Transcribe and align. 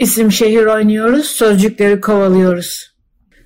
İsim 0.00 0.32
şehir 0.32 0.66
oynuyoruz, 0.66 1.26
sözcükleri 1.26 2.00
kovalıyoruz. 2.00 2.90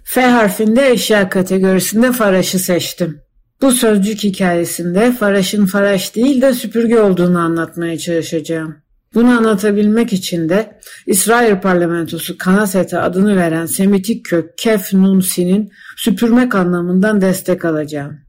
F 0.05 0.23
harfinde 0.23 0.91
eşya 0.91 1.29
kategorisinde 1.29 2.13
faraşı 2.13 2.59
seçtim. 2.59 3.21
Bu 3.63 3.73
sözcük 3.73 4.25
hikayesinde 4.25 5.13
faraşın 5.13 5.67
faraş 5.67 6.17
değil 6.17 6.43
de 6.43 6.55
süpürge 6.55 7.01
olduğunu 7.01 7.39
anlatmaya 7.39 7.99
çalışacağım. 7.99 8.77
Bunu 9.15 9.31
anlatabilmek 9.31 10.13
için 10.13 10.49
de 10.49 10.79
İsrail 11.07 11.61
parlamentosu 11.61 12.39
Kanaset'e 12.39 12.99
adını 12.99 13.37
veren 13.37 13.67
Semitik 13.67 14.25
kök 14.25 14.59
Kef 14.59 14.93
Nun 14.93 15.21
Sin'in 15.21 15.73
süpürmek 15.97 16.55
anlamından 16.55 17.21
destek 17.21 17.65
alacağım. 17.65 18.21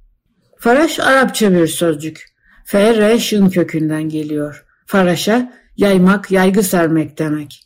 Faraş 0.60 1.00
Arapça 1.00 1.54
bir 1.54 1.68
sözcük. 1.68 2.26
F, 2.66 2.98
R, 2.98 3.20
şın 3.20 3.50
kökünden 3.50 4.10
geliyor. 4.10 4.66
Faraşa 4.86 5.54
yaymak, 5.78 6.32
yaygı 6.32 6.64
sermek 6.64 7.20
demek. 7.20 7.65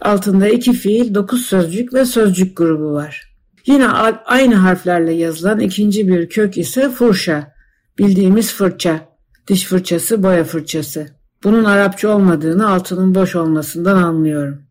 Altında 0.00 0.48
iki 0.48 0.72
fiil, 0.72 1.14
dokuz 1.14 1.46
sözcük 1.46 1.94
ve 1.94 2.04
sözcük 2.04 2.56
grubu 2.56 2.92
var. 2.92 3.36
Yine 3.66 3.88
aynı 4.24 4.54
harflerle 4.54 5.12
yazılan 5.12 5.60
ikinci 5.60 6.08
bir 6.08 6.28
kök 6.28 6.58
ise 6.58 6.90
furşa. 6.90 7.52
Bildiğimiz 7.98 8.52
fırça. 8.52 9.08
Diş 9.48 9.64
fırçası, 9.64 10.22
boya 10.22 10.44
fırçası. 10.44 11.06
Bunun 11.44 11.64
Arapça 11.64 12.08
olmadığını 12.08 12.68
altının 12.70 13.14
boş 13.14 13.36
olmasından 13.36 13.96
anlıyorum. 13.96 14.62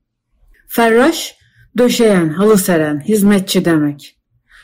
Ferraş, 0.67 1.35
döşeyen, 1.77 2.29
halı 2.29 2.57
seren, 2.57 2.99
hizmetçi 2.99 3.65
demek. 3.65 4.17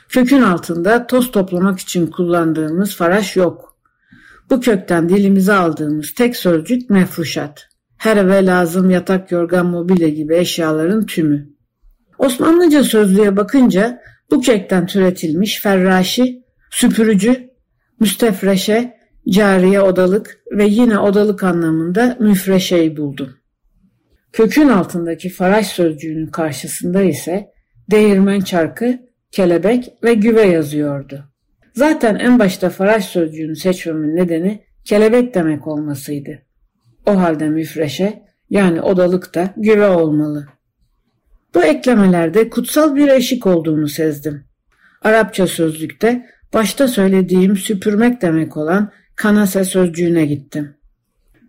Kökün 0.09 0.41
altında 0.41 1.07
toz 1.07 1.31
toplamak 1.31 1.79
için 1.79 2.07
kullandığımız 2.07 2.95
faraş 2.95 3.35
yok. 3.35 3.77
Bu 4.49 4.61
kökten 4.61 5.09
dilimize 5.09 5.53
aldığımız 5.53 6.13
tek 6.13 6.35
sözcük 6.35 6.89
mefruşat. 6.89 7.70
Her 8.01 8.17
eve 8.17 8.45
lazım 8.45 8.89
yatak, 8.89 9.31
yorgan, 9.31 9.65
mobilya 9.65 10.09
gibi 10.09 10.35
eşyaların 10.35 11.05
tümü. 11.05 11.49
Osmanlıca 12.17 12.83
sözlüğe 12.83 13.37
bakınca 13.37 14.01
bu 14.31 14.41
kökten 14.41 14.85
türetilmiş 14.85 15.61
ferraşi, 15.61 16.43
süpürücü, 16.71 17.49
müstefreşe, 17.99 18.97
cariye 19.29 19.81
odalık 19.81 20.39
ve 20.51 20.65
yine 20.65 20.99
odalık 20.99 21.43
anlamında 21.43 22.17
müfreşeyi 22.19 22.97
buldum. 22.97 23.29
Kökün 24.33 24.69
altındaki 24.69 25.29
faraş 25.29 25.67
sözcüğünün 25.67 26.27
karşısında 26.27 27.01
ise 27.01 27.51
değirmen 27.91 28.39
çarkı, 28.39 28.99
kelebek 29.31 29.93
ve 30.03 30.13
güve 30.13 30.45
yazıyordu. 30.45 31.23
Zaten 31.73 32.15
en 32.15 32.39
başta 32.39 32.69
faraş 32.69 33.05
sözcüğünü 33.05 33.55
seçmemin 33.55 34.15
nedeni 34.15 34.63
kelebek 34.85 35.35
demek 35.35 35.67
olmasıydı. 35.67 36.50
O 37.05 37.19
halde 37.19 37.49
müfreşe 37.49 38.23
yani 38.49 38.81
odalık 38.81 39.35
da 39.35 39.53
güve 39.57 39.87
olmalı. 39.87 40.47
Bu 41.55 41.63
eklemelerde 41.63 42.49
kutsal 42.49 42.95
bir 42.95 43.07
eşik 43.07 43.47
olduğunu 43.47 43.87
sezdim. 43.87 44.43
Arapça 45.01 45.47
sözlükte 45.47 46.25
başta 46.53 46.87
söylediğim 46.87 47.57
süpürmek 47.57 48.21
demek 48.21 48.57
olan 48.57 48.91
kanase 49.15 49.63
sözcüğüne 49.63 50.25
gittim. 50.25 50.75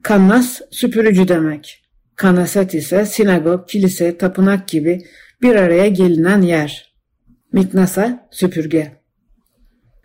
Kannas 0.03 0.61
süpürücü 0.71 1.29
demek. 1.29 1.83
Kanaset 2.17 2.75
ise 2.75 3.07
sinagog, 3.07 3.69
kilise, 3.69 4.19
tapınak 4.19 4.69
gibi 4.69 5.03
bir 5.43 5.57
araya 5.57 5.89
gelinen 5.89 6.43
yer. 6.43 6.95
Miknasa 7.53 8.29
süpürge. 8.31 8.93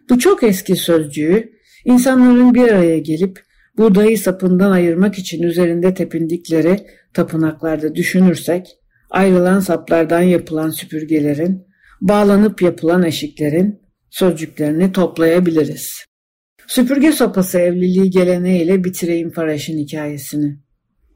Bu 0.10 0.20
çok 0.20 0.44
eski 0.44 0.76
sözcüğü 0.76 1.52
insanların 1.86 2.54
bir 2.54 2.72
araya 2.72 3.00
gelip 3.00 3.47
buğdayı 3.78 4.18
sapından 4.18 4.72
ayırmak 4.72 5.18
için 5.18 5.44
üzerinde 5.44 5.94
tepindikleri 5.94 6.80
tapınaklarda 7.14 7.96
düşünürsek 7.96 8.68
ayrılan 9.10 9.60
saplardan 9.60 10.22
yapılan 10.22 10.70
süpürgelerin, 10.70 11.68
bağlanıp 12.02 12.62
yapılan 12.62 13.04
eşiklerin 13.04 13.82
sözcüklerini 14.10 14.92
toplayabiliriz. 14.92 16.06
Süpürge 16.68 17.12
sopası 17.12 17.60
evliliği 17.60 18.10
geleneğiyle 18.10 18.84
bitireyim 18.84 19.32
Faraş'ın 19.32 19.78
hikayesini. 19.78 20.58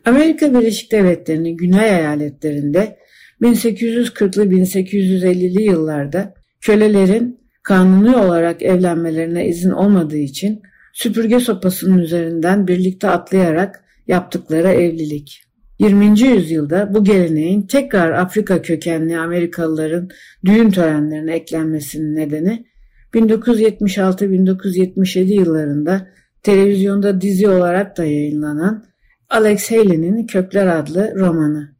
Amerika 0.05 0.53
Birleşik 0.53 0.91
Devletleri'nin 0.91 1.57
güney 1.57 1.89
eyaletlerinde 1.89 2.97
1840'lı 3.41 4.45
1850'li 4.45 5.63
yıllarda 5.63 6.33
kölelerin 6.61 7.39
kanuni 7.63 8.15
olarak 8.15 8.61
evlenmelerine 8.61 9.47
izin 9.47 9.71
olmadığı 9.71 10.17
için 10.17 10.61
süpürge 10.93 11.39
sopasının 11.39 11.97
üzerinden 11.97 12.67
birlikte 12.67 13.09
atlayarak 13.09 13.83
yaptıkları 14.07 14.67
evlilik. 14.67 15.43
20. 15.79 16.19
yüzyılda 16.19 16.93
bu 16.93 17.03
geleneğin 17.03 17.61
tekrar 17.61 18.11
Afrika 18.11 18.61
kökenli 18.61 19.17
Amerikalıların 19.17 20.09
düğün 20.45 20.69
törenlerine 20.69 21.33
eklenmesinin 21.33 22.15
nedeni 22.15 22.65
1976-1977 23.13 25.33
yıllarında 25.33 26.07
televizyonda 26.43 27.21
dizi 27.21 27.47
olarak 27.47 27.97
da 27.97 28.05
yayınlanan 28.05 28.85
Alex 29.29 29.71
Haley'nin 29.71 30.27
Kökler 30.27 30.67
adlı 30.67 31.13
romanı. 31.15 31.75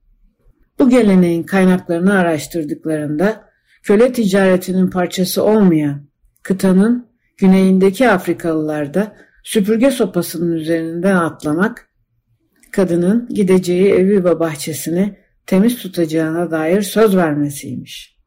Bu 0.80 0.90
geleneğin 0.90 1.44
kaynaklarını 1.44 2.14
araştırdıklarında 2.14 3.44
köle 3.84 4.14
ticaretinin 4.14 4.90
parçası 4.90 5.44
olmayan 5.44 6.02
kıtanın 6.44 7.11
güneyindeki 7.42 8.10
Afrikalılarda 8.10 9.16
süpürge 9.44 9.92
sopasının 9.92 10.52
üzerinden 10.52 11.16
atlamak 11.16 11.90
kadının 12.72 13.30
gideceği 13.30 13.92
evi 13.92 14.26
ve 14.26 14.40
bahçesini 14.40 15.18
temiz 15.46 15.78
tutacağına 15.78 16.52
dair 16.52 16.82
söz 16.82 17.16
vermesiymiş. 17.16 18.18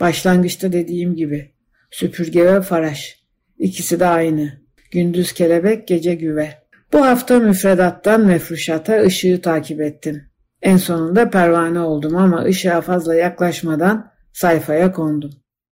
Başlangıçta 0.00 0.72
dediğim 0.72 1.16
gibi 1.16 1.52
süpürge 1.90 2.44
ve 2.44 2.62
faraş 2.62 3.20
ikisi 3.58 4.00
de 4.00 4.06
aynı. 4.06 4.52
Gündüz 4.90 5.32
kelebek, 5.32 5.88
gece 5.88 6.14
güve. 6.14 6.54
Bu 6.92 7.06
hafta 7.06 7.38
müfredattan 7.38 8.26
mefruşata 8.26 9.02
ışığı 9.02 9.40
takip 9.42 9.80
ettim. 9.80 10.22
En 10.62 10.76
sonunda 10.76 11.30
pervane 11.30 11.80
oldum 11.80 12.16
ama 12.16 12.44
ışığa 12.44 12.80
fazla 12.80 13.14
yaklaşmadan 13.14 14.12
sayfaya 14.32 14.92
kondum. 14.92 15.30